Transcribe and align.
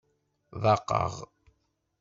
Ḍaqeɣ! 0.63 1.13